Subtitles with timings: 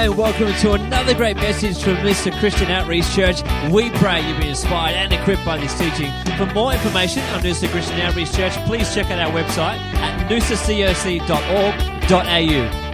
[0.00, 3.42] and welcome to another great message from Noosa Christian Outreach Church.
[3.70, 6.10] We pray you've been inspired and equipped by this teaching.
[6.38, 11.20] For more information on Noosa Christian Outreach Church, please check out our website at noosacoc.org.au.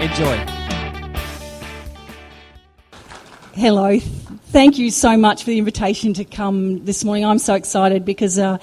[0.03, 0.37] Enjoy.
[3.54, 4.00] Hello.
[4.46, 7.25] Thank you so much for the invitation to come this morning.
[7.25, 8.59] I'm so excited because, uh,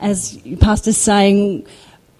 [0.00, 1.66] as Pastor's saying,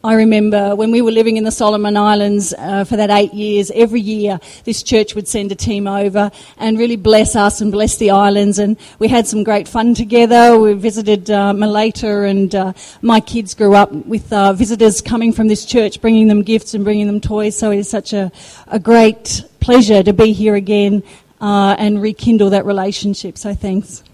[0.06, 3.72] I remember when we were living in the Solomon Islands uh, for that eight years,
[3.74, 7.96] every year this church would send a team over and really bless us and bless
[7.96, 8.60] the islands.
[8.60, 10.60] And we had some great fun together.
[10.60, 15.48] We visited uh, Malaita, and uh, my kids grew up with uh, visitors coming from
[15.48, 17.58] this church, bringing them gifts and bringing them toys.
[17.58, 18.30] So it is such a,
[18.68, 21.02] a great pleasure to be here again
[21.40, 23.36] uh, and rekindle that relationship.
[23.36, 24.04] So thanks.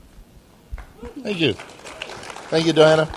[1.22, 1.52] Thank you.
[1.52, 3.10] Thank you, Diana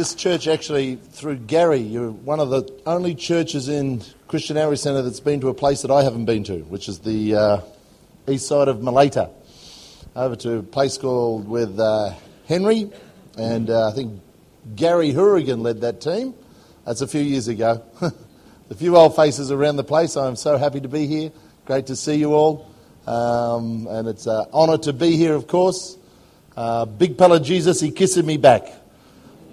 [0.00, 5.02] this church actually, through Gary, you're one of the only churches in Christian Outreach Centre
[5.02, 7.60] that's been to a place that I haven't been to, which is the uh,
[8.26, 9.30] east side of Malaita,
[10.16, 12.14] over to a place called with uh,
[12.48, 12.90] Henry,
[13.36, 14.22] and uh, I think
[14.74, 16.32] Gary Hourigan led that team.
[16.86, 17.84] That's a few years ago.
[18.70, 20.16] a few old faces around the place.
[20.16, 21.30] I'm so happy to be here.
[21.66, 22.70] Great to see you all.
[23.06, 25.98] Um, and it's an honour to be here, of course.
[26.56, 28.79] Uh, big fella Jesus, he kissing me back.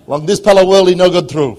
[0.08, 1.56] Long this pala world he no good through.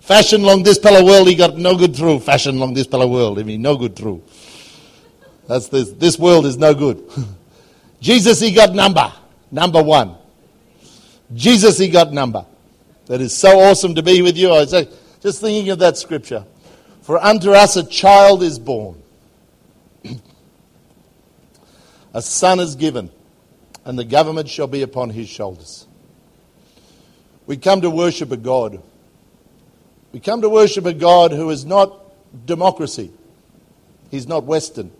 [0.00, 2.20] Fashion long this pala world he got no good through.
[2.20, 4.22] Fashion long this pala world, I mean no good through.
[5.48, 7.02] That's this this world is no good.
[8.00, 9.10] Jesus he got number.
[9.50, 10.14] Number one.
[11.34, 12.44] Jesus he got number.
[13.06, 14.52] That is so awesome to be with you.
[14.52, 14.88] I say
[15.20, 16.44] just thinking of that scripture.
[17.00, 19.02] For unto us a child is born.
[22.14, 23.10] a son is given,
[23.86, 25.86] and the government shall be upon his shoulders
[27.50, 28.80] we come to worship a God.
[30.12, 32.00] We come to worship a God who is not
[32.46, 33.10] democracy.
[34.08, 34.92] He's not Western.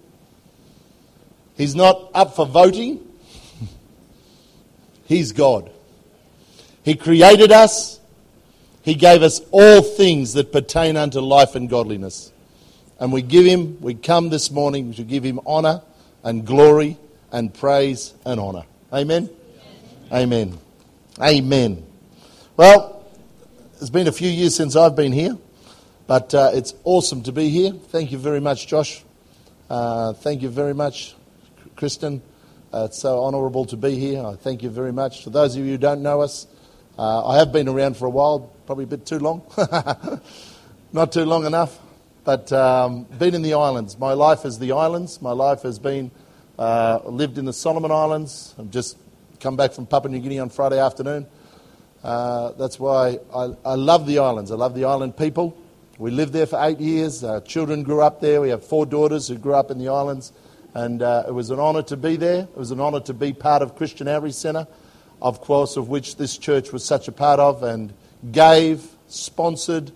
[1.56, 3.06] He's not up for voting.
[5.04, 5.70] He's God.
[6.82, 8.00] He created us.
[8.82, 12.32] He gave us all things that pertain unto life and godliness.
[12.98, 15.82] And we give him, we come this morning to give him honor
[16.24, 16.96] and glory
[17.30, 18.64] and praise and honor.
[18.92, 19.30] Amen?
[20.12, 20.58] Amen.
[21.20, 21.86] Amen.
[22.60, 23.06] Well,
[23.80, 25.38] it's been a few years since I've been here,
[26.06, 27.72] but uh, it's awesome to be here.
[27.72, 29.02] Thank you very much, Josh.
[29.70, 31.14] Uh, thank you very much,
[31.74, 32.20] Kristen.
[32.70, 34.22] Uh, it's so honourable to be here.
[34.22, 35.24] I thank you very much.
[35.24, 36.46] For those of you who don't know us,
[36.98, 39.42] uh, I have been around for a while, probably a bit too long.
[40.92, 41.78] Not too long enough,
[42.24, 43.98] but um, been in the islands.
[43.98, 45.22] My life is the islands.
[45.22, 46.10] My life has been
[46.58, 48.54] uh, lived in the Solomon Islands.
[48.58, 48.98] I've just
[49.40, 51.26] come back from Papua New Guinea on Friday afternoon.
[52.02, 54.50] Uh, that's why I, I, love the islands.
[54.50, 55.56] I love the island people.
[55.98, 57.22] We lived there for eight years.
[57.22, 58.40] Our children grew up there.
[58.40, 60.32] We have four daughters who grew up in the islands.
[60.72, 62.44] And uh, it was an honour to be there.
[62.44, 64.66] It was an honour to be part of Christian Outreach Centre,
[65.20, 67.92] of course, of which this church was such a part of and
[68.32, 69.92] gave, sponsored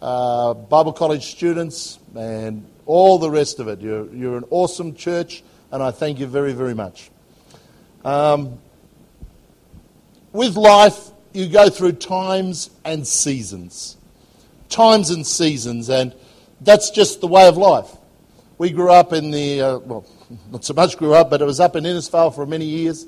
[0.00, 3.80] uh, Bible college students and all the rest of it.
[3.80, 7.10] You're, you're an awesome church, and I thank you very, very much.
[8.04, 8.58] Um,
[10.32, 13.96] with life, you go through times and seasons.
[14.68, 16.14] Times and seasons, and
[16.60, 17.90] that's just the way of life.
[18.58, 20.06] We grew up in the, uh, well,
[20.50, 23.06] not so much grew up, but it was up in Innisfail for many years.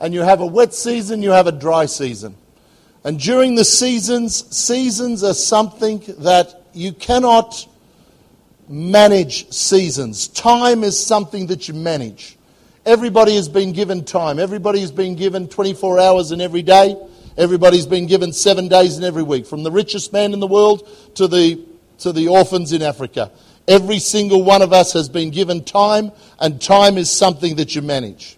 [0.00, 2.36] And you have a wet season, you have a dry season.
[3.04, 7.66] And during the seasons, seasons are something that you cannot
[8.68, 10.28] manage seasons.
[10.28, 12.36] Time is something that you manage.
[12.84, 14.38] Everybody has been given time.
[14.38, 16.96] Everybody has been given 24 hours in every day.
[17.38, 20.88] Everybody's been given seven days in every week, from the richest man in the world
[21.14, 21.64] to the,
[21.98, 23.30] to the orphans in Africa.
[23.68, 26.10] Every single one of us has been given time,
[26.40, 28.36] and time is something that you manage.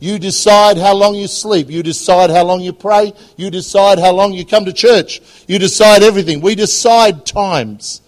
[0.00, 1.70] You decide how long you sleep.
[1.70, 3.14] You decide how long you pray.
[3.36, 5.22] You decide how long you come to church.
[5.46, 6.40] You decide everything.
[6.40, 8.02] We decide times.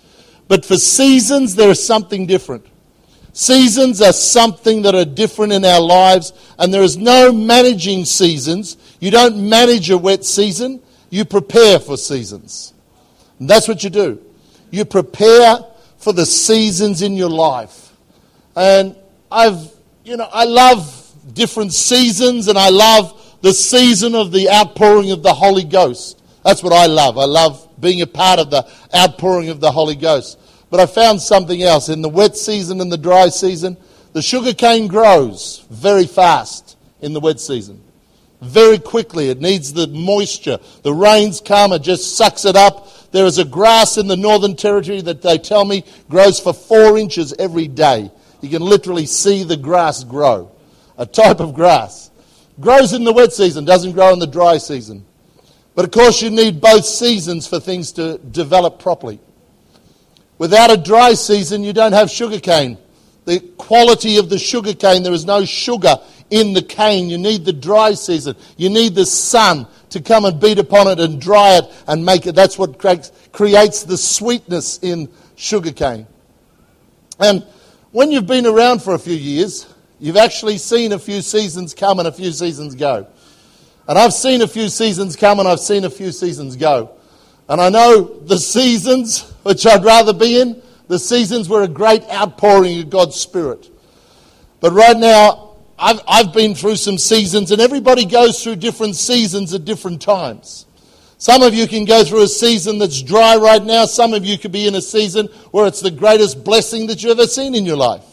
[0.48, 2.66] But for seasons, there is something different.
[3.34, 8.76] Seasons are something that are different in our lives, and there is no managing seasons.
[9.00, 12.72] You don't manage a wet season, you prepare for seasons.
[13.40, 14.24] And that's what you do.
[14.70, 15.58] You prepare
[15.98, 17.92] for the seasons in your life.
[18.54, 18.94] And
[19.32, 19.68] I've,
[20.04, 25.24] you know, I love different seasons, and I love the season of the outpouring of
[25.24, 26.22] the Holy Ghost.
[26.44, 27.18] That's what I love.
[27.18, 28.64] I love being a part of the
[28.94, 30.38] outpouring of the Holy Ghost.
[30.74, 31.88] But I found something else.
[31.88, 33.76] In the wet season and the dry season,
[34.12, 37.80] the sugar cane grows very fast in the wet season.
[38.42, 39.28] Very quickly.
[39.28, 40.58] It needs the moisture.
[40.82, 42.88] The rains come, it just sucks it up.
[43.12, 46.98] There is a grass in the Northern Territory that they tell me grows for four
[46.98, 48.10] inches every day.
[48.40, 50.50] You can literally see the grass grow.
[50.98, 52.10] A type of grass.
[52.58, 55.04] Grows in the wet season, doesn't grow in the dry season.
[55.76, 59.20] But of course, you need both seasons for things to develop properly.
[60.38, 62.78] Without a dry season, you don't have sugar cane.
[63.24, 65.96] The quality of the sugar cane, there is no sugar
[66.30, 67.08] in the cane.
[67.08, 68.36] You need the dry season.
[68.56, 72.26] You need the sun to come and beat upon it and dry it and make
[72.26, 72.34] it.
[72.34, 76.06] That's what creates the sweetness in sugar cane.
[77.18, 77.46] And
[77.92, 82.00] when you've been around for a few years, you've actually seen a few seasons come
[82.00, 83.06] and a few seasons go.
[83.86, 86.90] And I've seen a few seasons come and I've seen a few seasons go.
[87.48, 92.02] And I know the seasons which I'd rather be in, the seasons were a great
[92.10, 93.70] outpouring of God's Spirit.
[94.60, 99.52] But right now, I've, I've been through some seasons, and everybody goes through different seasons
[99.52, 100.66] at different times.
[101.18, 103.86] Some of you can go through a season that's dry right now.
[103.86, 107.18] Some of you could be in a season where it's the greatest blessing that you've
[107.18, 108.04] ever seen in your life.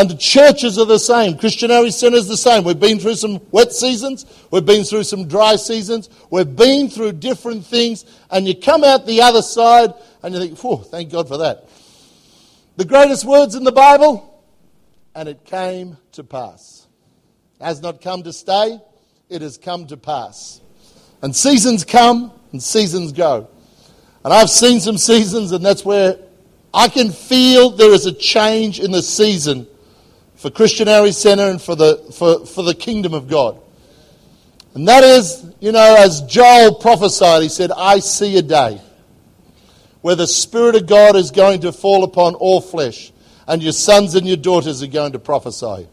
[0.00, 1.36] And the churches are the same.
[1.36, 2.64] Christian Outreach Centre is the same.
[2.64, 4.24] We've been through some wet seasons.
[4.50, 6.08] We've been through some dry seasons.
[6.30, 8.06] We've been through different things.
[8.30, 9.92] And you come out the other side
[10.22, 11.68] and you think, whew, thank God for that.
[12.78, 14.42] The greatest words in the Bible,
[15.14, 16.86] and it came to pass.
[17.60, 18.80] It Has not come to stay,
[19.28, 20.62] it has come to pass.
[21.20, 23.50] And seasons come and seasons go.
[24.24, 26.16] And I've seen some seasons, and that's where
[26.72, 29.66] I can feel there is a change in the season
[30.40, 33.60] for Christian Outreach Centre and for the, for, for the kingdom of God.
[34.72, 38.80] And that is, you know, as Joel prophesied, he said, I see a day
[40.00, 43.12] where the Spirit of God is going to fall upon all flesh,
[43.46, 45.86] and your sons and your daughters are going to prophesy.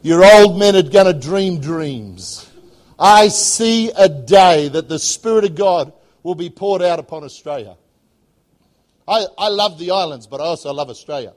[0.00, 2.50] Your old men are going to dream dreams.
[2.98, 5.92] I see a day that the Spirit of God
[6.22, 7.76] will be poured out upon Australia.
[9.06, 11.34] I, I love the islands, but I also love Australia.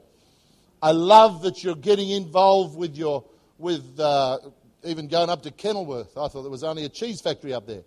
[0.82, 3.24] I love that you're getting involved with your,
[3.58, 4.38] with uh,
[4.84, 6.16] even going up to Kenilworth.
[6.16, 7.82] I thought there was only a cheese factory up there.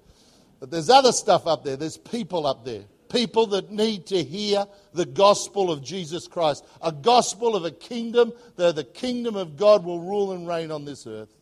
[0.60, 1.76] But there's other stuff up there.
[1.76, 2.84] There's people up there.
[3.10, 6.66] People that need to hear the gospel of Jesus Christ.
[6.82, 10.86] A gospel of a kingdom that the kingdom of God will rule and reign on
[10.86, 11.36] this earth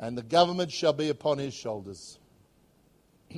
[0.00, 2.18] and the government shall be upon his shoulders.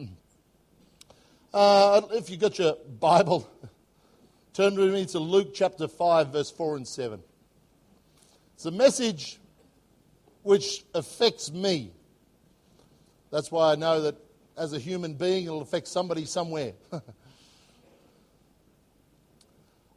[1.53, 3.51] uh, if you've got your Bible,
[4.53, 7.23] turn with me to Luke chapter 5, verse 4 and 7.
[8.55, 9.41] It's a message
[10.43, 11.93] which affects me.
[13.31, 14.17] That's why I know that
[14.57, 16.75] as a human being, it'll affect somebody somewhere.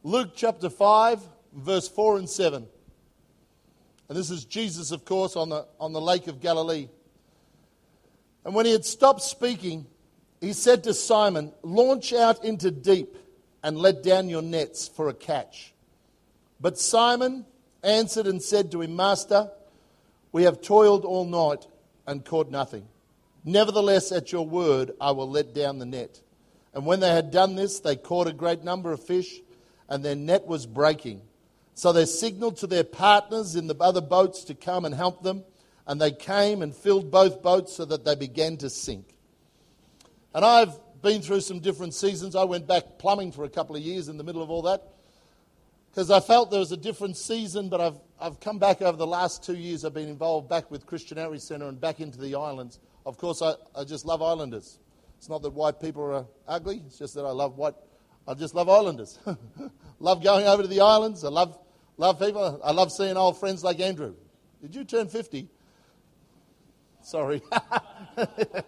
[0.03, 1.21] Luke chapter 5,
[1.53, 2.65] verse 4 and 7.
[4.07, 6.87] And this is Jesus, of course, on the, on the Lake of Galilee.
[8.45, 9.85] And when he had stopped speaking,
[10.39, 13.17] he said to Simon, Launch out into deep
[13.65, 15.73] and let down your nets for a catch.
[16.61, 17.45] But Simon
[17.83, 19.49] answered and said to him, Master,
[20.31, 21.65] we have toiled all night
[22.05, 22.87] and caught nothing.
[23.43, 26.21] Nevertheless, at your word, I will let down the net.
[26.75, 29.41] And when they had done this, they caught a great number of fish,
[29.89, 31.21] and their net was breaking.
[31.73, 35.43] So they signaled to their partners in the other boats to come and help them,
[35.87, 39.15] and they came and filled both boats so that they began to sink.
[40.35, 42.35] And I've been through some different seasons.
[42.35, 44.83] I went back plumbing for a couple of years in the middle of all that
[45.91, 49.07] because I felt there was a different season, but I've, I've come back over the
[49.07, 49.85] last two years.
[49.85, 52.79] I've been involved back with Christian Outreach Centre and back into the islands.
[53.05, 54.79] Of course, I, I just love islanders.
[55.17, 57.75] It's not that white people are ugly, it's just that I love white.
[58.27, 59.19] I just love islanders.
[59.99, 61.23] love going over to the islands.
[61.23, 61.57] I love
[61.97, 62.59] Love people.
[62.63, 64.15] I love seeing old friends like Andrew.
[64.61, 65.47] Did you turn 50?
[67.01, 67.41] Sorry.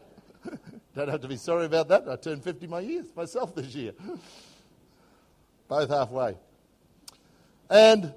[0.98, 2.10] Don't have to be sorry about that.
[2.10, 3.92] I turned 50 my years myself this year.
[5.68, 6.36] Both halfway.
[7.70, 8.16] And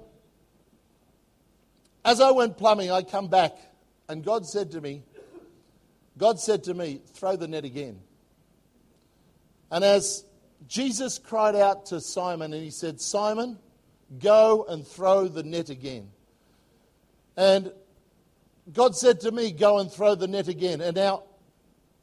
[2.03, 3.55] as I went plumbing, I come back
[4.09, 5.03] and God said to me,
[6.17, 7.99] God said to me, throw the net again.
[9.69, 10.25] And as
[10.67, 13.59] Jesus cried out to Simon and he said, Simon,
[14.19, 16.09] Go and throw the net again.
[17.37, 17.71] And
[18.73, 20.81] God said to me, Go and throw the net again.
[20.81, 21.23] And now,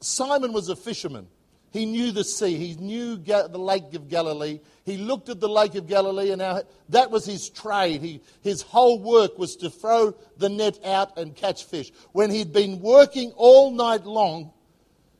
[0.01, 1.27] Simon was a fisherman.
[1.71, 2.55] He knew the sea.
[2.55, 4.59] He knew the Lake of Galilee.
[4.85, 8.01] He looked at the Lake of Galilee, and now that was his trade.
[8.01, 11.91] He, his whole work was to throw the net out and catch fish.
[12.11, 14.51] When he'd been working all night long,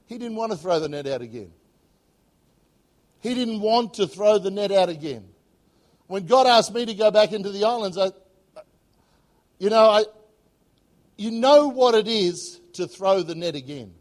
[0.08, 1.52] he didn't want to throw the net out again.
[3.20, 5.30] He didn't want to throw the net out again
[6.10, 8.10] when God asked me to go back into the islands, I,
[9.60, 10.06] you know, I,
[11.18, 13.94] you know what it is to throw the net again.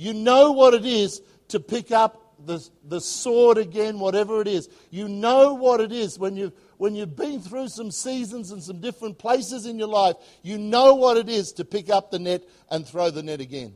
[0.00, 4.66] You know what it is to pick up the, the sword again, whatever it is.
[4.88, 8.80] You know what it is when you when you've been through some seasons and some
[8.80, 12.44] different places in your life, you know what it is to pick up the net
[12.70, 13.74] and throw the net again.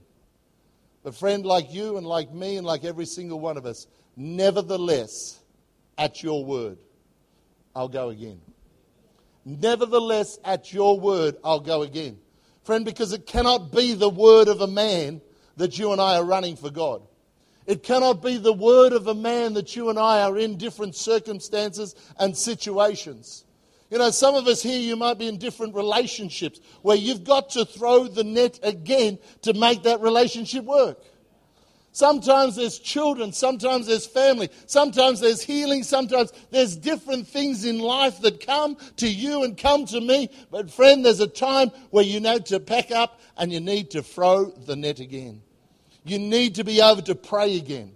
[1.02, 5.38] But, friend, like you and like me and like every single one of us, nevertheless,
[5.99, 6.78] at your word,
[7.76, 8.40] I'll go again.
[9.45, 12.16] Nevertheless, at your word, I'll go again.
[12.62, 15.21] Friend, because it cannot be the word of a man
[15.57, 17.03] that you and I are running for God.
[17.67, 20.95] It cannot be the word of a man that you and I are in different
[20.95, 23.45] circumstances and situations.
[23.91, 27.51] You know, some of us here, you might be in different relationships where you've got
[27.51, 30.99] to throw the net again to make that relationship work.
[31.93, 38.21] Sometimes there's children, sometimes there's family, sometimes there's healing, sometimes there's different things in life
[38.23, 40.29] that come to you and come to me.
[40.51, 44.03] But, friend, there's a time where you need to pack up and you need to
[44.03, 45.44] throw the net again.
[46.05, 47.93] You need to be able to pray again.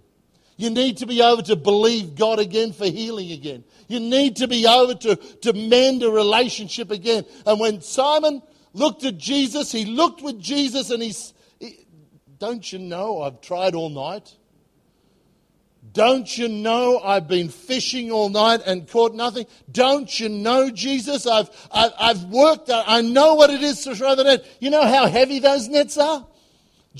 [0.57, 3.63] You need to be able to believe God again for healing again.
[3.87, 7.23] You need to be able to, mend a relationship again.
[7.45, 8.41] And when Simon
[8.73, 11.85] looked at Jesus, he looked with Jesus and he's, he,
[12.39, 14.35] don't you know I've tried all night?
[15.93, 19.45] Don't you know I've been fishing all night and caught nothing?
[19.71, 21.25] Don't you know, Jesus?
[21.25, 24.45] I've, I've, I've worked, I know what it is to throw the net.
[24.59, 26.27] You know how heavy those nets are?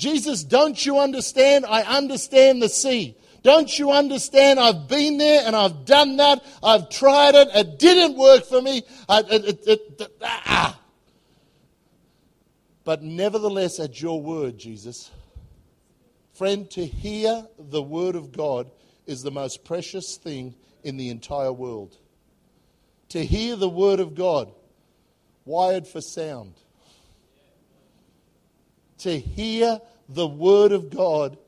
[0.00, 1.66] Jesus, don't you understand?
[1.66, 3.16] I understand the sea.
[3.42, 4.58] Don't you understand?
[4.58, 6.42] I've been there and I've done that.
[6.62, 7.48] I've tried it.
[7.54, 8.82] It didn't work for me.
[9.08, 10.80] I, it, it, it, ah.
[12.82, 15.10] But nevertheless, at your word, Jesus,
[16.32, 18.70] friend, to hear the word of God
[19.06, 21.98] is the most precious thing in the entire world.
[23.10, 24.50] To hear the word of God,
[25.44, 26.54] wired for sound
[29.00, 31.38] to hear the Word of God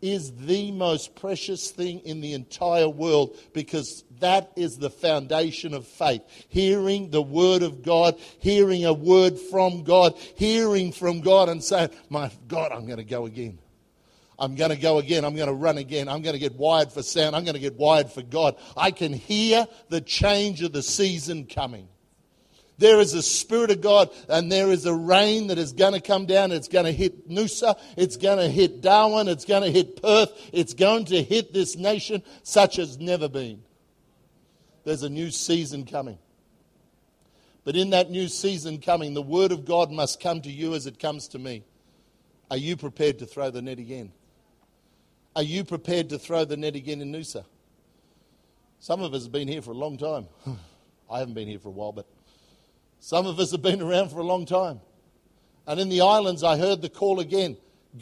[0.00, 5.86] is the most precious thing in the entire world because that is the foundation of
[5.86, 6.22] faith.
[6.48, 11.90] Hearing the Word of God, hearing a word from God, hearing from God and saying,
[12.08, 13.58] My God, I'm going to go again.
[14.38, 15.24] I'm going to go again.
[15.24, 16.08] I'm going to run again.
[16.08, 17.34] I'm going to get wired for sound.
[17.34, 18.56] I'm going to get wired for God.
[18.76, 21.88] I can hear the change of the season coming.
[22.78, 26.00] There is a Spirit of God, and there is a rain that is going to
[26.00, 26.52] come down.
[26.52, 27.76] It's going to hit Noosa.
[27.96, 29.26] It's going to hit Darwin.
[29.26, 30.30] It's going to hit Perth.
[30.52, 33.62] It's going to hit this nation such as never been.
[34.84, 36.18] There's a new season coming.
[37.64, 40.86] But in that new season coming, the Word of God must come to you as
[40.86, 41.64] it comes to me.
[42.50, 44.12] Are you prepared to throw the net again?
[45.34, 47.44] Are you prepared to throw the net again in Noosa?
[48.78, 50.28] Some of us have been here for a long time.
[51.10, 52.06] I haven't been here for a while, but
[53.00, 54.80] some of us have been around for a long time.
[55.66, 57.56] And in the islands, I heard the call again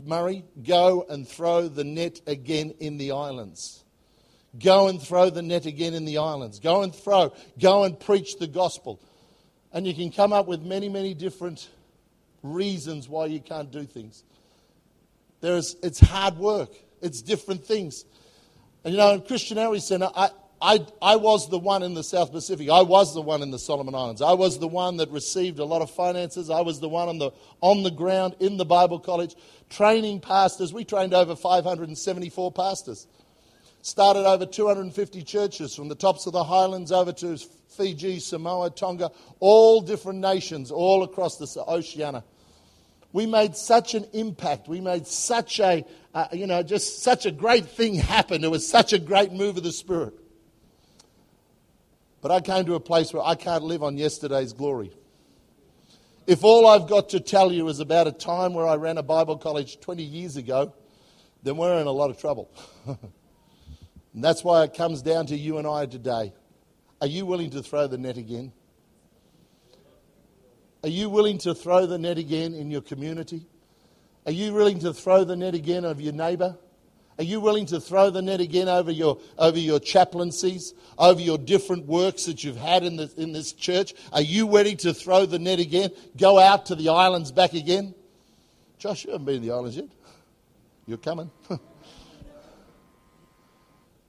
[0.05, 3.85] Murray, go and throw the net again in the islands.
[4.59, 6.61] Go and throw the net again in the islands.
[6.61, 9.00] Go and throw, go and preach the gospel.
[9.73, 11.69] And you can come up with many, many different
[12.43, 14.25] reasons why you can't do things.
[15.41, 16.71] There's, it's hard work,
[17.03, 18.05] it's different things.
[18.85, 22.03] And you know, in Christian Outreach Centre, I, I, I was the one in the
[22.03, 22.71] South Pacific.
[22.71, 24.23] I was the one in the Solomon Islands.
[24.23, 26.49] I was the one that received a lot of finances.
[26.49, 29.35] I was the one on the, on the ground in the Bible college
[29.69, 30.73] training pastors.
[30.73, 33.07] We trained over 574 pastors.
[33.83, 37.37] Started over 250 churches from the tops of the highlands over to
[37.69, 39.11] Fiji, Samoa, Tonga,
[39.41, 42.25] all different nations, all across the Oceania.
[43.13, 44.69] We made such an impact.
[44.69, 45.85] We made such a,
[46.15, 48.43] uh, you know, just such a great thing happen.
[48.43, 50.15] It was such a great move of the Spirit.
[52.26, 54.90] But I came to a place where I can't live on yesterday's glory.
[56.26, 59.02] If all I've got to tell you is about a time where I ran a
[59.04, 60.75] Bible college 20 years ago,
[61.45, 62.50] then we're in a lot of trouble.
[62.87, 66.33] and that's why it comes down to you and I today.
[67.00, 68.52] Are you willing to throw the net again?
[70.83, 73.47] Are you willing to throw the net again in your community?
[74.26, 76.59] Are you willing to throw the net again of your neighbour?
[77.19, 81.39] Are you willing to throw the net again over your, over your chaplaincies, over your
[81.39, 83.95] different works that you've had in, the, in this church?
[84.13, 85.91] Are you ready to throw the net again?
[86.19, 87.95] Go out to the islands back again?
[88.79, 89.89] Josh, you haven't been to the islands yet.
[90.87, 91.31] You're coming.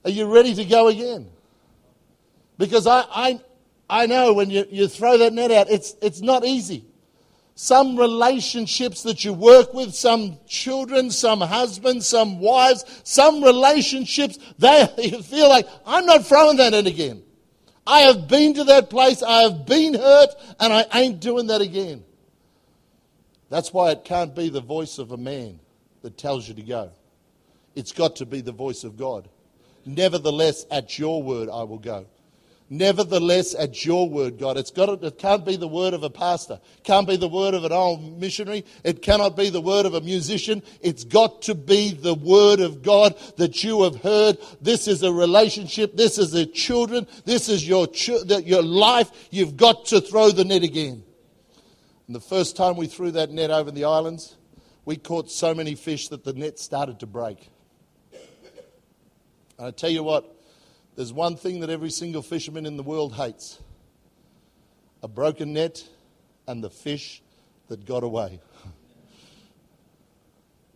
[0.04, 1.30] Are you ready to go again?
[2.58, 3.40] Because I, I,
[3.88, 6.84] I know when you, you throw that net out, it's, it's not easy
[7.60, 14.86] some relationships that you work with, some children, some husbands, some wives, some relationships, they
[15.24, 17.20] feel like, I'm not throwing that in again.
[17.84, 20.28] I have been to that place, I have been hurt,
[20.60, 22.04] and I ain't doing that again.
[23.50, 25.58] That's why it can't be the voice of a man
[26.02, 26.92] that tells you to go.
[27.74, 29.28] It's got to be the voice of God.
[29.84, 32.06] Nevertheless, at your word I will go.
[32.70, 34.58] Nevertheless, at your word, God.
[34.58, 36.60] It's got to, it can't be the word of a pastor.
[36.84, 38.66] Can't be the word of an old missionary.
[38.84, 40.62] It cannot be the word of a musician.
[40.82, 44.36] It's got to be the word of God that you have heard.
[44.60, 45.96] This is a relationship.
[45.96, 47.06] This is a children.
[47.24, 47.88] This is your,
[48.44, 49.10] your life.
[49.30, 51.02] You've got to throw the net again.
[52.06, 54.36] And the first time we threw that net over the islands,
[54.84, 57.50] we caught so many fish that the net started to break.
[59.58, 60.37] And I tell you what,
[60.98, 63.60] there's one thing that every single fisherman in the world hates
[65.00, 65.86] a broken net
[66.48, 67.22] and the fish
[67.68, 68.40] that got away.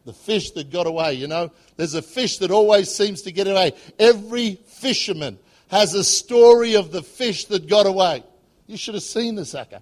[0.04, 3.46] The fish that got away, you know, there's a fish that always seems to get
[3.46, 3.72] away.
[4.00, 5.38] Every fisherman
[5.70, 8.24] has a story of the fish that got away.
[8.66, 9.78] You should have seen this, sucker.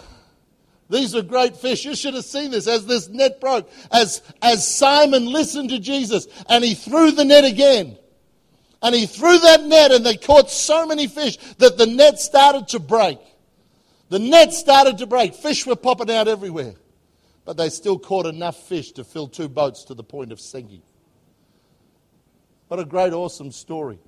[0.88, 1.84] These are great fish.
[1.84, 6.26] You should have seen this as this net broke, as, as Simon listened to Jesus
[6.48, 7.98] and he threw the net again.
[8.84, 12.68] And he threw that net, and they caught so many fish that the net started
[12.68, 13.18] to break.
[14.10, 15.34] The net started to break.
[15.34, 16.74] Fish were popping out everywhere.
[17.46, 20.82] But they still caught enough fish to fill two boats to the point of sinking.
[22.68, 23.98] What a great, awesome story.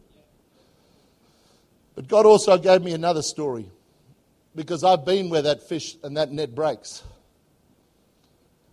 [1.94, 3.70] But God also gave me another story
[4.54, 7.02] because I've been where that fish and that net breaks.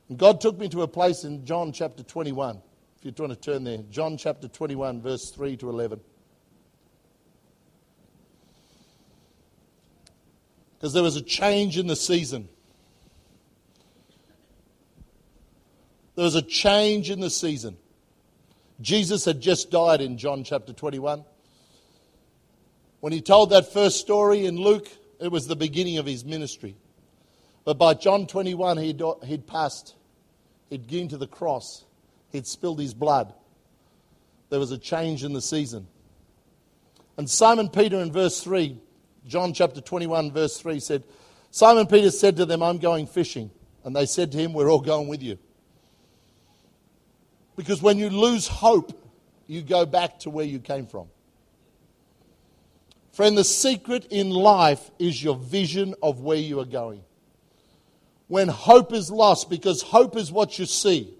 [0.10, 2.62] And God took me to a place in John chapter 21.
[3.05, 6.00] If you want to turn there, John chapter 21, verse 3 to 11.
[10.77, 12.48] Because there was a change in the season.
[16.15, 17.75] There was a change in the season.
[18.79, 21.25] Jesus had just died in John chapter 21.
[23.01, 24.88] When he told that first story in Luke,
[25.19, 26.77] it was the beginning of his ministry.
[27.65, 29.93] But by John 21, he'd, he'd passed,
[30.69, 31.83] he'd gone to the cross
[32.34, 33.34] He'd spilled his blood.
[34.50, 35.88] There was a change in the season.
[37.16, 38.78] And Simon Peter in verse 3,
[39.28, 41.04] John chapter 21, verse 3 said,
[41.52, 43.52] Simon Peter said to them, I'm going fishing.
[43.84, 45.38] And they said to him, We're all going with you.
[47.55, 49.00] Because when you lose hope,
[49.46, 51.07] you go back to where you came from.
[53.12, 57.03] Friend, the secret in life is your vision of where you are going.
[58.27, 61.14] When hope is lost, because hope is what you see.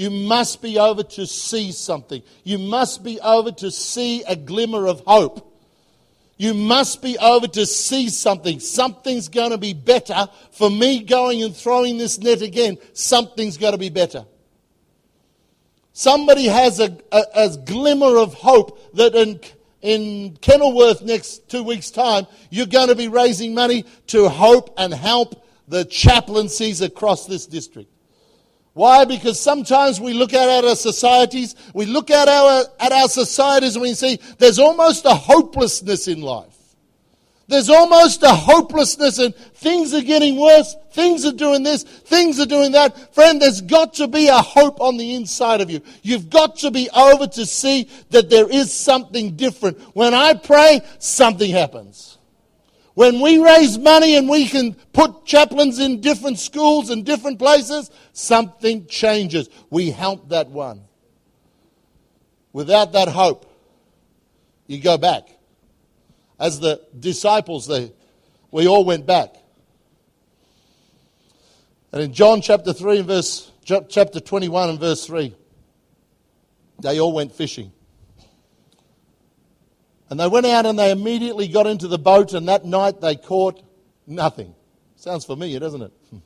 [0.00, 2.22] You must be over to see something.
[2.42, 5.54] You must be over to see a glimmer of hope.
[6.38, 8.60] You must be over to see something.
[8.60, 12.78] Something's going to be better for me going and throwing this net again.
[12.94, 14.24] Something's going to be better.
[15.92, 19.38] Somebody has a, a, a glimmer of hope that in,
[19.82, 24.94] in Kenilworth next two weeks' time, you're going to be raising money to hope and
[24.94, 27.90] help the chaplaincies across this district.
[28.72, 29.04] Why?
[29.04, 33.82] Because sometimes we look at our societies, we look at our, at our societies and
[33.82, 36.46] we see there's almost a hopelessness in life.
[37.48, 42.46] There's almost a hopelessness and things are getting worse, things are doing this, things are
[42.46, 43.12] doing that.
[43.12, 45.80] Friend, there's got to be a hope on the inside of you.
[46.02, 49.80] You've got to be over to see that there is something different.
[49.96, 52.18] When I pray, something happens.
[53.00, 57.90] When we raise money and we can put chaplains in different schools and different places,
[58.12, 59.48] something changes.
[59.70, 60.82] We help that one.
[62.52, 63.50] Without that hope,
[64.66, 65.30] you go back.
[66.38, 67.90] As the disciples, they,
[68.50, 69.34] we all went back.
[71.92, 75.34] And in John chapter 3 and verse, chapter 21 and verse 3,
[76.82, 77.72] they all went fishing.
[80.10, 83.14] And they went out and they immediately got into the boat, and that night they
[83.14, 83.62] caught
[84.08, 84.54] nothing.
[84.96, 85.92] Sounds familiar, doesn't it?
[86.10, 86.18] Hmm.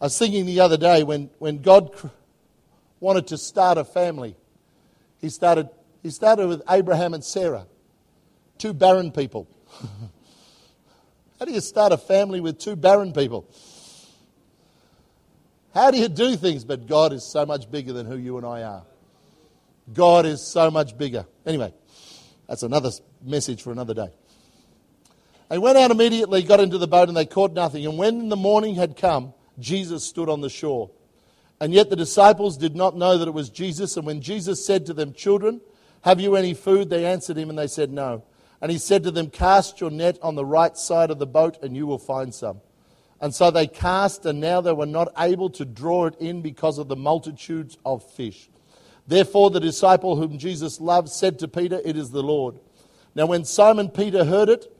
[0.00, 1.90] I was thinking the other day when, when God
[3.00, 4.36] wanted to start a family,
[5.18, 5.70] he started,
[6.02, 7.66] he started with Abraham and Sarah,
[8.58, 9.48] two barren people.
[11.38, 13.48] How do you start a family with two barren people?
[15.72, 16.64] How do you do things?
[16.64, 18.82] But God is so much bigger than who you and I are.
[19.92, 21.26] God is so much bigger.
[21.46, 21.72] Anyway,
[22.46, 22.90] that's another
[23.22, 24.10] message for another day.
[25.48, 27.86] They went out immediately, got into the boat, and they caught nothing.
[27.86, 30.90] And when the morning had come, Jesus stood on the shore.
[31.60, 33.96] And yet the disciples did not know that it was Jesus.
[33.96, 35.60] And when Jesus said to them, Children,
[36.02, 36.90] have you any food?
[36.90, 38.24] They answered him, and they said, No.
[38.60, 41.58] And he said to them, Cast your net on the right side of the boat,
[41.62, 42.60] and you will find some.
[43.20, 46.78] And so they cast, and now they were not able to draw it in because
[46.78, 48.48] of the multitudes of fish.
[49.08, 52.60] Therefore, the disciple whom Jesus loved said to Peter, It is the Lord.
[53.14, 54.72] Now, when Simon Peter heard it,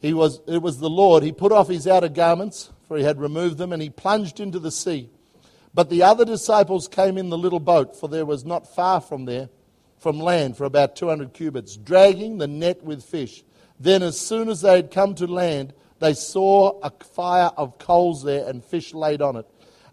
[0.00, 1.22] he was, it was the Lord.
[1.22, 4.58] He put off his outer garments, for he had removed them, and he plunged into
[4.58, 5.08] the sea.
[5.72, 9.24] But the other disciples came in the little boat, for there was not far from
[9.24, 9.48] there
[10.00, 13.44] from land for about 200 cubits, dragging the net with fish.
[13.78, 18.24] Then, as soon as they had come to land, they saw a fire of coals
[18.24, 19.46] there and fish laid on it,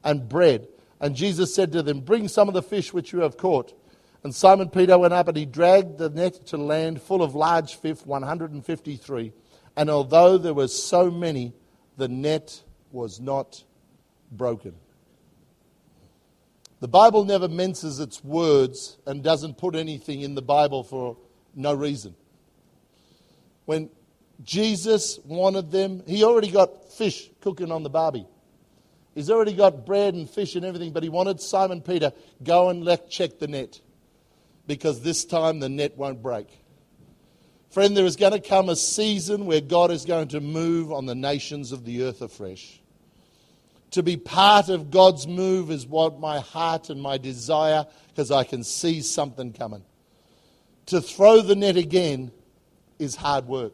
[0.03, 0.67] and bread.
[0.99, 3.73] And Jesus said to them, Bring some of the fish which you have caught.
[4.23, 7.75] And Simon Peter went up and he dragged the net to land full of large
[7.75, 9.31] fish, 153.
[9.75, 11.53] And although there were so many,
[11.97, 13.63] the net was not
[14.31, 14.73] broken.
[16.79, 21.17] The Bible never minces its words and doesn't put anything in the Bible for
[21.55, 22.15] no reason.
[23.65, 23.89] When
[24.43, 28.27] Jesus wanted them, he already got fish cooking on the barbie.
[29.17, 32.85] He's already got bread and fish and everything, but he wanted Simon Peter, go and
[32.85, 33.81] let check the net.
[34.67, 36.47] Because this time the net won't break.
[37.71, 41.07] Friend, there is going to come a season where God is going to move on
[41.07, 42.79] the nations of the earth afresh.
[43.91, 48.43] To be part of God's move is what my heart and my desire, because I
[48.43, 49.83] can see something coming.
[50.87, 52.31] To throw the net again
[52.99, 53.73] is hard work.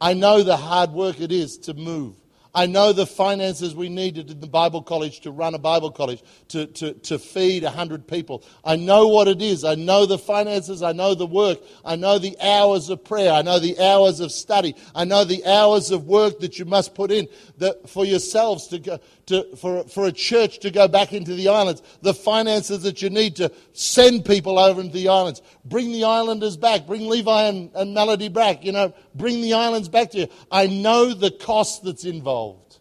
[0.00, 2.14] I know the hard work it is to move.
[2.54, 6.22] I know the finances we needed in the Bible college to run a Bible college,
[6.48, 8.44] to, to, to feed 100 people.
[8.64, 9.64] I know what it is.
[9.64, 10.82] I know the finances.
[10.82, 11.58] I know the work.
[11.84, 13.32] I know the hours of prayer.
[13.32, 14.74] I know the hours of study.
[14.94, 18.78] I know the hours of work that you must put in that for yourselves to
[18.80, 21.82] go, to, for, for a church to go back into the islands.
[22.02, 25.40] The finances that you need to send people over into the islands.
[25.64, 26.86] Bring the islanders back.
[26.86, 28.64] Bring Levi and, and Melody back.
[28.64, 30.28] You know, bring the islands back to you.
[30.50, 32.78] I know the cost that's involved.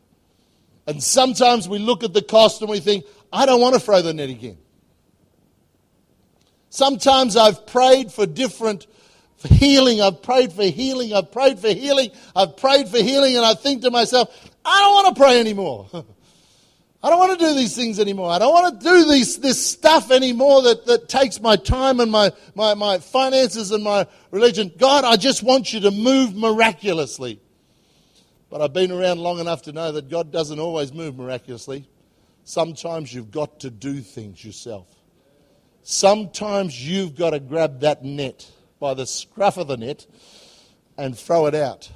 [0.87, 4.01] And sometimes we look at the cost and we think, I don't want to throw
[4.01, 4.57] the net again.
[6.69, 8.87] Sometimes I've prayed for different
[9.37, 10.01] for healing.
[10.01, 11.13] I've prayed for healing.
[11.13, 12.11] I've prayed for healing.
[12.35, 13.37] I've prayed for healing.
[13.37, 14.29] And I think to myself,
[14.65, 15.89] I don't want to pray anymore.
[17.01, 18.29] I don't want to do these things anymore.
[18.29, 22.11] I don't want to do these, this stuff anymore that, that takes my time and
[22.11, 24.69] my, my, my finances and my religion.
[24.77, 27.39] God, I just want you to move miraculously.
[28.49, 31.87] But I've been around long enough to know that God doesn't always move miraculously.
[32.43, 34.87] Sometimes you've got to do things yourself.
[35.83, 40.05] Sometimes you've got to grab that net by the scruff of the net
[40.97, 41.89] and throw it out.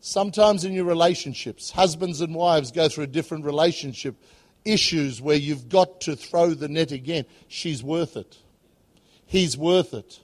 [0.00, 4.16] Sometimes in your relationships, husbands and wives go through a different relationship
[4.64, 7.26] issues where you've got to throw the net again.
[7.48, 8.38] She's worth it.
[9.26, 10.20] He's worth it.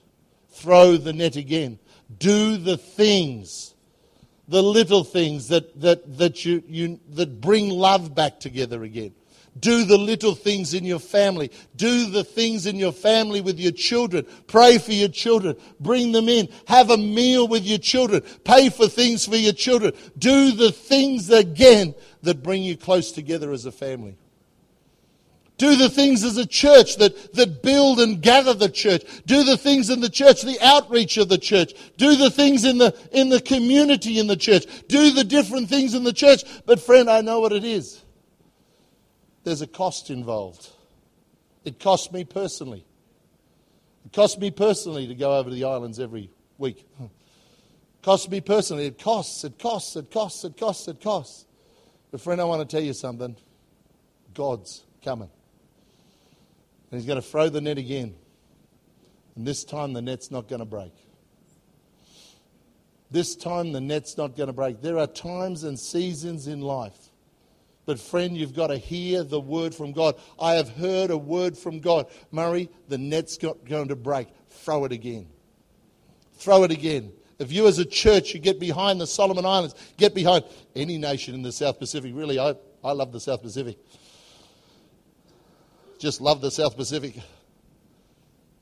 [0.49, 1.79] Throw the net again.
[2.17, 3.75] Do the things
[4.47, 9.13] the little things that, that, that, you, you, that bring love back together again.
[9.59, 11.51] Do the little things in your family.
[11.75, 14.25] Do the things in your family with your children.
[14.47, 15.55] Pray for your children.
[15.79, 16.49] Bring them in.
[16.67, 18.21] Have a meal with your children.
[18.43, 19.93] Pay for things for your children.
[20.17, 24.17] Do the things again that bring you close together as a family.
[25.57, 29.03] Do the things as a church that, that build and gather the church.
[29.25, 31.73] Do the things in the church, the outreach of the church.
[31.97, 34.65] Do the things in the, in the community in the church.
[34.87, 36.43] Do the different things in the church.
[36.67, 38.03] But friend, I know what it is.
[39.47, 40.67] There's a cost involved.
[41.63, 42.83] It costs me personally.
[44.05, 46.85] It costs me personally to go over to the islands every week.
[46.99, 47.09] It
[48.01, 48.87] costs me personally.
[48.87, 51.45] It costs, it costs, it costs, it costs, it costs.
[52.11, 53.37] But friend, I want to tell you something.
[54.33, 55.29] God's coming.
[56.91, 58.15] And he's going to throw the net again.
[59.37, 60.91] And this time the net's not going to break.
[63.11, 64.81] This time the net's not going to break.
[64.81, 67.06] There are times and seasons in life.
[67.87, 70.19] But, friend, you've got to hear the word from God.
[70.39, 72.05] I have heard a word from God.
[72.29, 74.27] Murray, the net's not going to break.
[74.49, 75.27] Throw it again.
[76.35, 77.11] Throw it again.
[77.39, 80.43] If you as a church, you get behind the Solomon Islands, get behind
[80.75, 82.11] any nation in the South Pacific.
[82.13, 83.77] Really, I, I love the South Pacific
[85.97, 87.15] just love the South Pacific.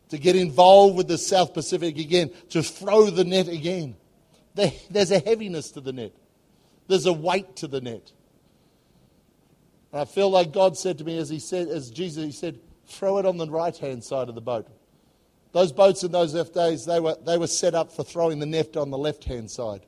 [0.09, 3.95] To get involved with the South Pacific again, to throw the net again.
[4.53, 6.13] There's a heaviness to the net,
[6.87, 8.11] there's a weight to the net.
[9.95, 12.59] And I feel like God said to me, as He said, as Jesus, He said,
[12.85, 14.67] throw it on the right hand side of the boat.
[15.53, 18.75] Those boats in those days, they were, they were set up for throwing the net
[18.75, 19.85] on the left hand side.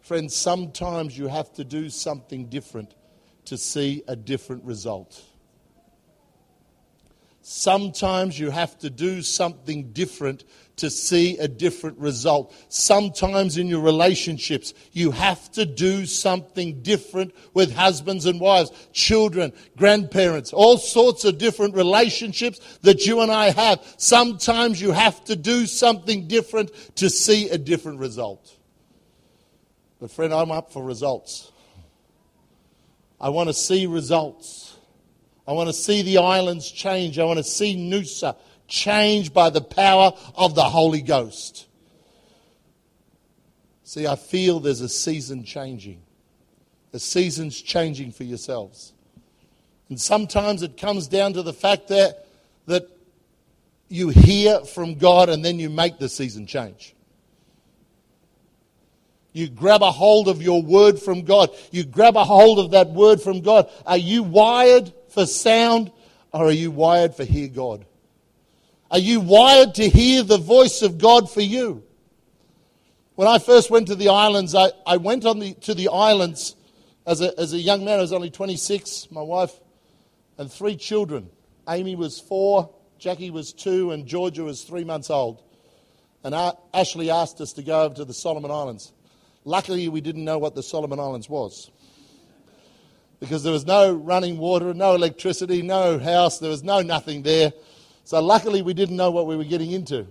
[0.00, 2.96] Friends, sometimes you have to do something different
[3.44, 5.22] to see a different result.
[7.48, 10.42] Sometimes you have to do something different
[10.78, 12.52] to see a different result.
[12.70, 19.52] Sometimes in your relationships, you have to do something different with husbands and wives, children,
[19.76, 23.80] grandparents, all sorts of different relationships that you and I have.
[23.96, 28.56] Sometimes you have to do something different to see a different result.
[30.00, 31.52] But, friend, I'm up for results.
[33.20, 34.65] I want to see results.
[35.46, 37.18] I want to see the islands change.
[37.18, 41.66] I want to see Noosa changed by the power of the Holy Ghost.
[43.84, 46.02] See, I feel there's a season changing.
[46.90, 48.92] The season's changing for yourselves.
[49.88, 52.26] And sometimes it comes down to the fact that,
[52.66, 52.88] that
[53.88, 56.94] you hear from God and then you make the season change.
[59.32, 61.50] You grab a hold of your word from God.
[61.70, 63.70] You grab a hold of that word from God.
[63.84, 65.90] Are you wired for sound
[66.30, 67.86] or are you wired for hear God?
[68.90, 71.82] Are you wired to hear the voice of God for you?
[73.14, 76.54] When I first went to the islands, I, I went on the, to the islands
[77.06, 77.98] as a, as a young man.
[77.98, 79.58] I was only 26, my wife
[80.36, 81.30] and three children.
[81.66, 85.42] Amy was four, Jackie was two, and Georgia was three months old.
[86.24, 86.34] And
[86.74, 88.92] Ashley asked us to go over to the Solomon Islands.
[89.46, 91.70] Luckily, we didn't know what the Solomon Islands was.
[93.20, 97.52] Because there was no running water, no electricity, no house, there was no nothing there.
[98.04, 100.06] So luckily, we didn't know what we were getting into.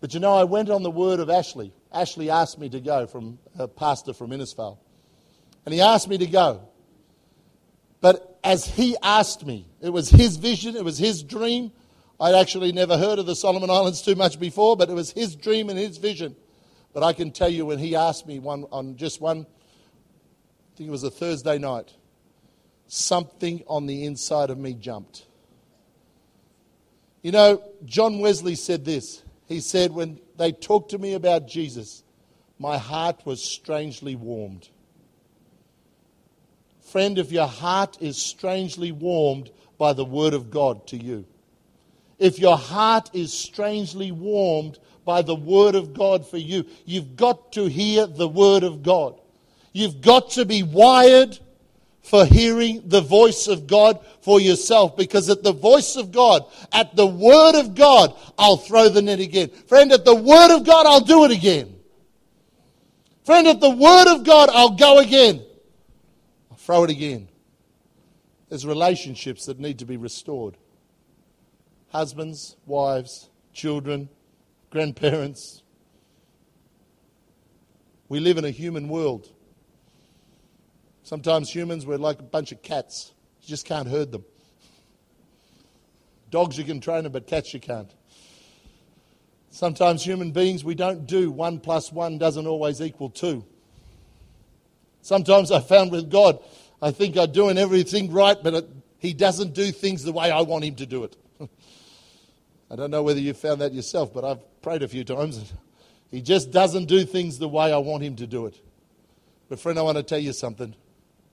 [0.00, 1.72] But you know, I went on the word of Ashley.
[1.92, 4.78] Ashley asked me to go from a pastor from Innisfail.
[5.64, 6.68] And he asked me to go.
[8.00, 11.70] But as he asked me, it was his vision, it was his dream.
[12.18, 15.36] I'd actually never heard of the Solomon Islands too much before, but it was his
[15.36, 16.36] dream and his vision.
[16.92, 19.46] But I can tell you when he asked me one, on just one,
[20.72, 21.92] I think it was a Thursday night,
[22.86, 25.26] something on the inside of me jumped.
[27.20, 29.22] You know, John Wesley said this.
[29.46, 32.02] He said, When they talked to me about Jesus,
[32.58, 34.70] my heart was strangely warmed.
[36.80, 41.26] Friend, if your heart is strangely warmed by the Word of God to you,
[42.18, 47.52] if your heart is strangely warmed by the Word of God for you, you've got
[47.52, 49.20] to hear the Word of God.
[49.72, 51.38] You've got to be wired
[52.02, 56.94] for hearing the voice of God for yourself because at the voice of God, at
[56.96, 59.50] the word of God, I'll throw the net again.
[59.50, 61.74] Friend, at the word of God, I'll do it again.
[63.24, 65.44] Friend, at the word of God, I'll go again.
[66.50, 67.28] I'll throw it again.
[68.48, 70.56] There's relationships that need to be restored.
[71.88, 74.08] Husbands, wives, children,
[74.70, 75.62] grandparents.
[78.08, 79.30] We live in a human world.
[81.12, 83.12] Sometimes humans, we're like a bunch of cats.
[83.42, 84.24] You just can't herd them.
[86.30, 87.90] Dogs, you can train them, but cats, you can't.
[89.50, 93.44] Sometimes human beings, we don't do one plus one doesn't always equal two.
[95.02, 96.42] Sometimes I found with God,
[96.80, 100.40] I think I'm doing everything right, but it, He doesn't do things the way I
[100.40, 101.14] want Him to do it.
[102.70, 105.52] I don't know whether you found that yourself, but I've prayed a few times.
[106.10, 108.58] He just doesn't do things the way I want Him to do it.
[109.50, 110.74] But, friend, I want to tell you something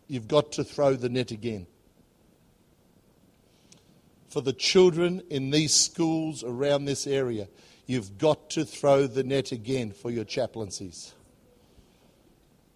[0.09, 1.67] you've got to throw the net again.
[4.27, 7.47] For the children in these schools around this area,
[7.85, 11.13] you've got to throw the net again for your chaplaincies.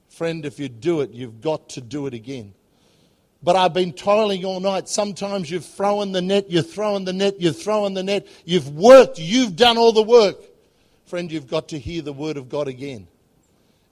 [0.09, 2.53] Friend, if you do it, you've got to do it again.
[3.41, 4.87] But I've been toiling all night.
[4.87, 8.25] Sometimes you've thrown the net, you're throwing the net, you're throwing the net.
[8.45, 10.37] You've worked, you've done all the work.
[11.05, 13.07] Friend, you've got to hear the word of God again.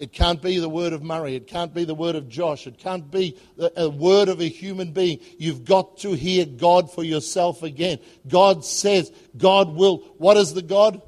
[0.01, 1.35] It can't be the word of Murray.
[1.35, 2.65] It can't be the word of Josh.
[2.65, 3.37] It can't be
[3.77, 5.19] a word of a human being.
[5.37, 7.99] You've got to hear God for yourself again.
[8.27, 9.97] God says, God will.
[10.17, 11.03] What is the God?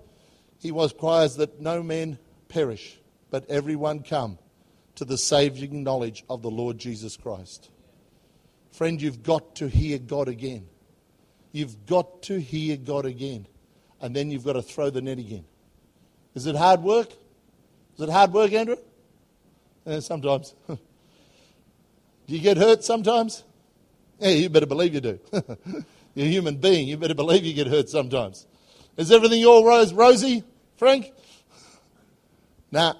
[0.59, 2.99] He requires that no man perish,
[3.31, 4.37] but everyone come
[4.93, 7.71] to the saving knowledge of the Lord Jesus Christ.
[8.73, 10.67] Friend, you've got to hear God again.
[11.51, 13.47] You've got to hear God again.
[13.99, 15.45] And then you've got to throw the net again.
[16.35, 17.09] Is it hard work?
[17.95, 18.77] Is it hard work, Andrew?
[19.85, 20.53] Yeah, sometimes.
[20.67, 20.77] do
[22.27, 23.43] you get hurt sometimes?
[24.19, 25.19] Yeah, you better believe you do.
[26.15, 26.87] You're a human being.
[26.87, 28.47] You better believe you get hurt sometimes.
[28.97, 30.43] Is everything all rose rosy,
[30.77, 31.11] Frank?
[32.71, 32.95] Nah.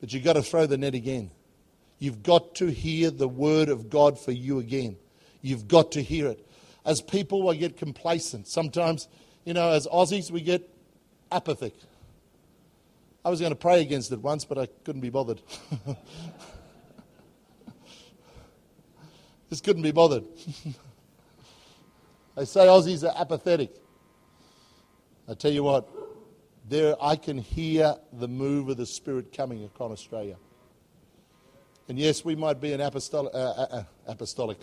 [0.00, 1.30] But you've got to throw the net again.
[1.98, 4.96] You've got to hear the word of God for you again.
[5.42, 6.46] You've got to hear it.
[6.86, 8.48] As people, I get complacent.
[8.48, 9.08] Sometimes,
[9.44, 10.66] you know, as Aussies, we get
[11.30, 11.74] apathic.
[13.28, 15.42] I was going to pray against it once, but I couldn't be bothered.
[19.50, 20.24] Just couldn't be bothered.
[22.36, 23.70] they say Aussies are apathetic.
[25.28, 25.90] I tell you what,
[26.70, 30.38] there I can hear the move of the Spirit coming across Australia.
[31.86, 34.56] And yes, we might be an apostolic, uh, uh, uh, apostolic,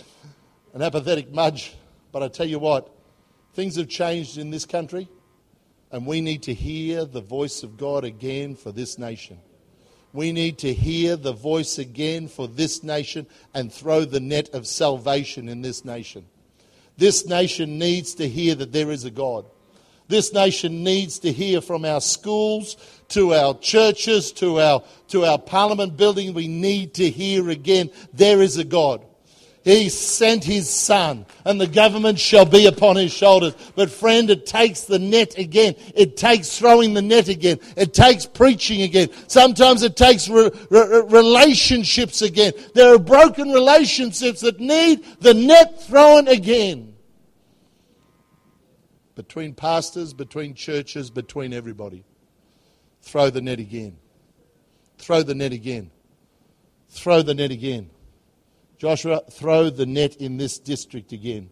[0.73, 1.75] an apathetic mudge,
[2.11, 2.89] but I tell you what,
[3.53, 5.07] things have changed in this country.
[5.95, 9.39] And we need to hear the voice of God again for this nation.
[10.11, 14.67] We need to hear the voice again for this nation and throw the net of
[14.67, 16.25] salvation in this nation.
[16.97, 19.45] This nation needs to hear that there is a God.
[20.09, 22.75] This nation needs to hear from our schools
[23.07, 26.33] to our churches to our, to our parliament building.
[26.33, 29.05] We need to hear again there is a God.
[29.65, 33.55] He sent his son, and the government shall be upon his shoulders.
[33.75, 35.73] But, friend, it takes the net again.
[35.95, 37.59] It takes throwing the net again.
[37.75, 39.09] It takes preaching again.
[39.27, 42.53] Sometimes it takes re- re- relationships again.
[42.75, 46.93] There are broken relationships that need the net thrown again.
[49.15, 52.03] Between pastors, between churches, between everybody.
[53.01, 53.97] Throw the net again.
[54.99, 55.89] Throw the net again.
[56.89, 57.89] Throw the net again.
[58.85, 61.49] Joshua, throw the net in this district again.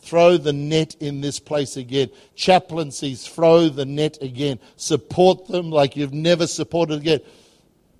[0.00, 2.10] Throw the net in this place again.
[2.34, 4.58] Chaplaincies, throw the net again.
[4.74, 7.20] Support them like you've never supported again.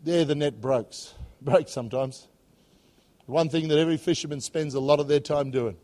[0.02, 1.14] There, the net breaks.
[1.42, 2.26] Breaks sometimes.
[3.26, 5.76] One thing that every fisherman spends a lot of their time doing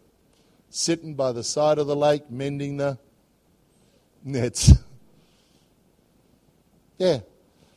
[0.68, 2.98] sitting by the side of the lake, mending the
[4.24, 4.72] nets.
[6.98, 7.20] yeah.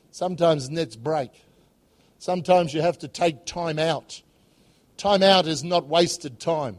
[0.10, 1.30] Sometimes nets break.
[2.18, 4.24] Sometimes you have to take time out
[5.02, 6.78] Time out is not wasted time.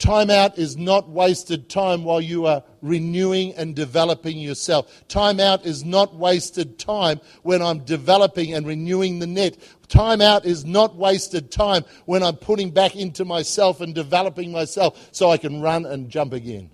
[0.00, 5.06] Time out is not wasted time while you are renewing and developing yourself.
[5.06, 9.58] Time out is not wasted time when I'm developing and renewing the net.
[9.86, 15.10] Time out is not wasted time when I'm putting back into myself and developing myself
[15.12, 16.68] so I can run and jump again.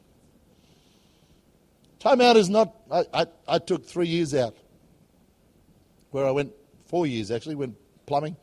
[1.98, 4.56] Time out is not, I, I, I took three years out
[6.12, 6.50] where I went,
[6.86, 8.38] four years actually, went plumbing.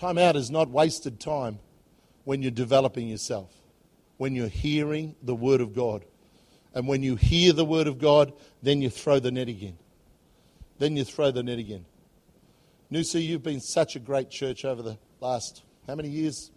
[0.00, 1.58] Time out is not wasted time
[2.24, 3.52] when you're developing yourself,
[4.16, 6.06] when you're hearing the Word of God.
[6.74, 8.32] And when you hear the Word of God,
[8.62, 9.76] then you throw the net again.
[10.78, 11.84] Then you throw the net again.
[12.90, 16.50] Noosa, you've been such a great church over the last, how many years?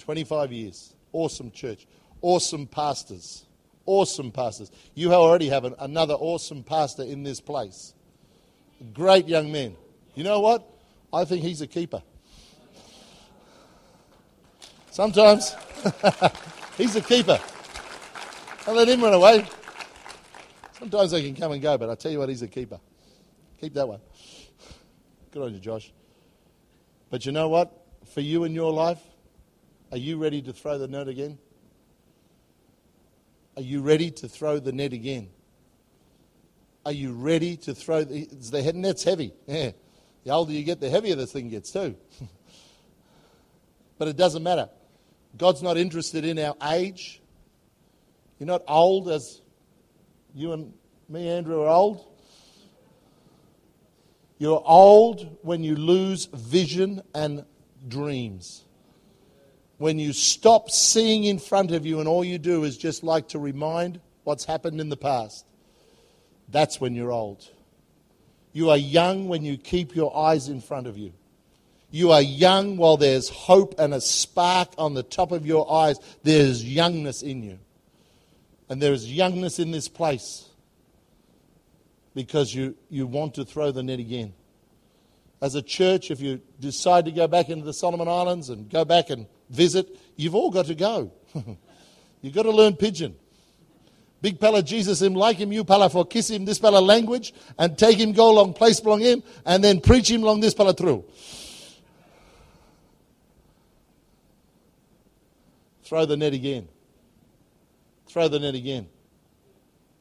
[0.00, 0.94] 25 years.
[1.12, 1.86] Awesome church.
[2.20, 3.46] Awesome pastors.
[3.86, 4.70] Awesome pastors.
[4.94, 7.94] You already have an, another awesome pastor in this place.
[8.92, 9.74] Great young man.
[10.14, 10.70] You know what?
[11.10, 12.02] I think he's a keeper.
[14.98, 15.54] Sometimes
[16.76, 17.38] he's a keeper.
[18.66, 19.46] I let him run away.
[20.72, 22.80] Sometimes they can come and go, but I tell you what, he's a keeper.
[23.60, 24.00] Keep that one.
[25.30, 25.92] Good on you, Josh.
[27.10, 27.72] But you know what?
[28.12, 28.98] For you in your life,
[29.92, 31.38] are you ready to throw the net again?
[33.56, 35.28] Are you ready to throw the net again?
[36.84, 39.32] Are you ready to throw the, the net's heavy?
[39.46, 39.70] Yeah.
[40.24, 41.94] The older you get, the heavier the thing gets too.
[43.98, 44.68] but it doesn't matter.
[45.36, 47.20] God's not interested in our age.
[48.38, 49.42] You're not old as
[50.34, 50.72] you and
[51.08, 52.04] me, Andrew, are old.
[54.38, 57.44] You're old when you lose vision and
[57.86, 58.64] dreams.
[59.78, 63.28] When you stop seeing in front of you and all you do is just like
[63.28, 65.44] to remind what's happened in the past.
[66.48, 67.48] That's when you're old.
[68.52, 71.12] You are young when you keep your eyes in front of you.
[71.90, 75.98] You are young while there's hope and a spark on the top of your eyes.
[76.22, 77.58] There's youngness in you.
[78.68, 80.48] And there is youngness in this place
[82.14, 84.34] because you, you want to throw the net again.
[85.40, 88.84] As a church, if you decide to go back into the Solomon Islands and go
[88.84, 91.12] back and visit, you've all got to go.
[92.20, 93.14] you've got to learn pidgin.
[94.20, 97.78] Big pala Jesus him, like him, you pala for kiss him, this pala language, and
[97.78, 101.04] take him, go along place belong him, and then preach him along this pala through.
[105.88, 106.68] Throw the net again.
[108.08, 108.88] Throw the net again.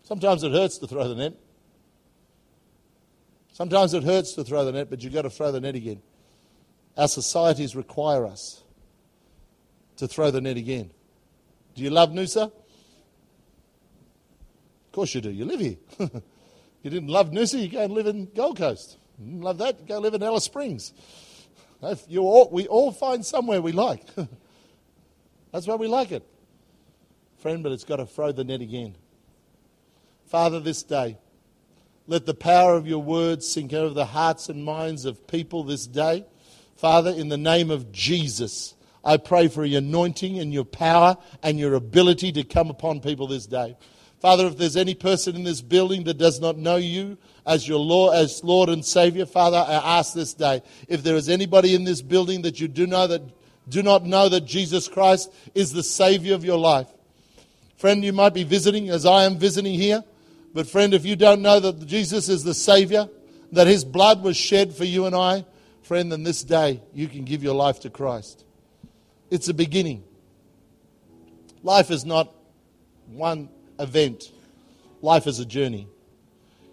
[0.03, 1.33] Sometimes it hurts to throw the net.
[3.53, 6.01] Sometimes it hurts to throw the net, but you've got to throw the net again.
[6.97, 8.65] Our societies require us
[9.95, 10.91] to throw the net again.
[11.73, 12.43] Do you love Noosa?
[12.43, 12.51] Of
[14.91, 15.31] course you do.
[15.31, 15.77] You live here.
[15.99, 18.97] you didn't love Noosa, you go and live in Gold Coast.
[19.19, 20.91] Love that, you go live in Alice Springs.
[22.09, 24.03] We all find somewhere we like.
[25.51, 26.23] That's why we like it.
[27.39, 28.95] Friend, but it's got to throw the net again.
[30.27, 31.17] Father, this day,
[32.07, 35.87] let the power of your words sink over the hearts and minds of people this
[35.87, 36.25] day.
[36.75, 41.59] Father, in the name of Jesus, I pray for your anointing and your power and
[41.59, 43.77] your ability to come upon people this day.
[44.19, 47.79] Father, if there's any person in this building that does not know you as your
[47.79, 51.83] Lord, as Lord and Savior, Father, I ask this day, if there is anybody in
[51.83, 53.21] this building that you do know that
[53.69, 56.87] do not know that Jesus Christ is the Savior of your life.
[57.77, 60.03] Friend, you might be visiting as I am visiting here,
[60.53, 63.07] but friend, if you don't know that Jesus is the Savior,
[63.51, 65.45] that His blood was shed for you and I,
[65.83, 68.43] friend, then this day you can give your life to Christ.
[69.29, 70.03] It's a beginning.
[71.63, 72.33] Life is not
[73.07, 73.49] one
[73.79, 74.31] event,
[75.01, 75.87] life is a journey.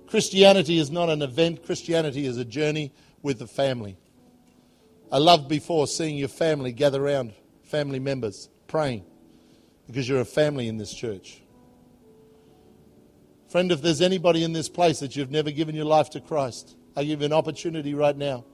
[0.06, 2.92] Christianity is not an event, Christianity is a journey
[3.22, 3.96] with the family.
[5.14, 9.04] I loved before seeing your family gather around, family members, praying,
[9.86, 11.40] because you're a family in this church.
[13.48, 16.74] Friend, if there's anybody in this place that you've never given your life to Christ,
[16.96, 18.44] I give you an opportunity right now.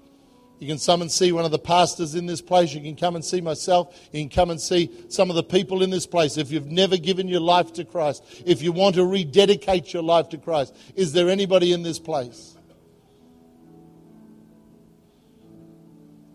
[0.58, 2.74] You can come and see one of the pastors in this place.
[2.74, 3.98] You can come and see myself.
[4.12, 6.36] You can come and see some of the people in this place.
[6.36, 10.28] If you've never given your life to Christ, if you want to rededicate your life
[10.28, 12.58] to Christ, is there anybody in this place?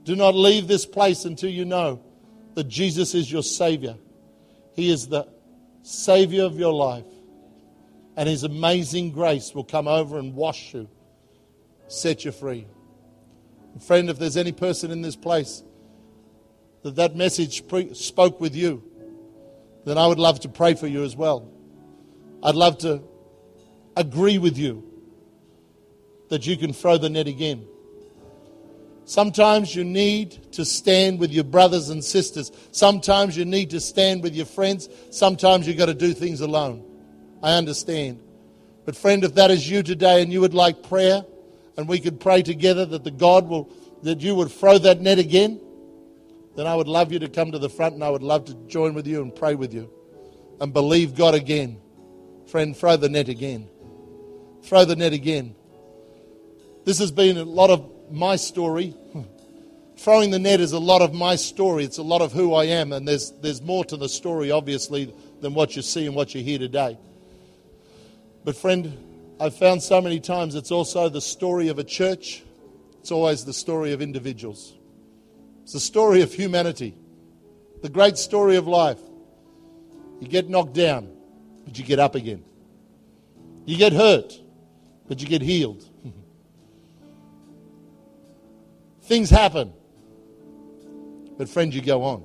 [0.05, 2.01] Do not leave this place until you know
[2.53, 3.97] that Jesus is your Savior.
[4.75, 5.27] He is the
[5.81, 7.05] Savior of your life.
[8.15, 10.87] And His amazing grace will come over and wash you,
[11.87, 12.67] set you free.
[13.81, 15.63] Friend, if there's any person in this place
[16.83, 18.83] that that message pre- spoke with you,
[19.85, 21.51] then I would love to pray for you as well.
[22.43, 23.01] I'd love to
[23.97, 24.83] agree with you
[26.29, 27.67] that you can throw the net again.
[29.05, 32.51] Sometimes you need to stand with your brothers and sisters.
[32.71, 34.89] Sometimes you need to stand with your friends.
[35.11, 36.83] Sometimes you've got to do things alone.
[37.43, 38.19] I understand.
[38.83, 41.23] But, friend, if that is you today and you would like prayer,
[41.77, 43.71] and we could pray together that the God will,
[44.03, 45.59] that you would throw that net again,
[46.55, 48.53] then I would love you to come to the front and I would love to
[48.67, 49.91] join with you and pray with you
[50.61, 51.77] and believe God again.
[52.47, 53.67] Friend, throw the net again.
[54.63, 55.55] Throw the net again.
[56.85, 58.95] This has been a lot of my story.
[59.97, 61.85] Throwing the net is a lot of my story.
[61.85, 65.13] It's a lot of who I am, and there's, there's more to the story, obviously,
[65.41, 66.97] than what you see and what you hear today.
[68.43, 68.97] But, friend,
[69.39, 72.43] I've found so many times it's also the story of a church,
[72.99, 74.73] it's always the story of individuals.
[75.63, 76.95] It's the story of humanity,
[77.81, 78.99] the great story of life.
[80.19, 81.09] You get knocked down,
[81.65, 82.43] but you get up again.
[83.65, 84.33] You get hurt,
[85.07, 85.83] but you get healed.
[89.05, 89.73] Things happen,
[91.37, 92.23] but friend, you go on.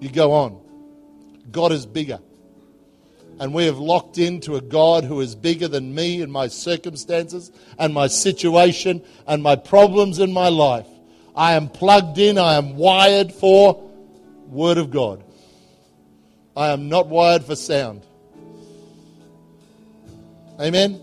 [0.00, 0.60] You go on.
[1.50, 2.20] God is bigger
[3.40, 7.50] and we have locked into a God who is bigger than me and my circumstances
[7.78, 10.86] and my situation and my problems in my life.
[11.34, 13.90] I am plugged in, I am wired for
[14.46, 15.24] Word of God.
[16.54, 18.04] I am not wired for sound.
[20.60, 21.00] Amen?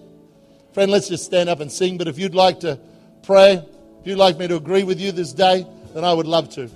[0.73, 1.97] Friend, let's just stand up and sing.
[1.97, 2.79] But if you'd like to
[3.23, 3.65] pray,
[4.07, 6.69] you'd like me to agree with you this day, then I would love to.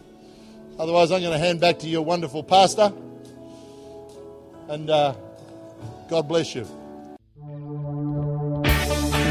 [0.78, 2.94] Otherwise, I'm going to hand back to your wonderful pastor.
[4.70, 4.90] And.
[4.90, 5.16] Uh,
[6.12, 6.68] God bless you.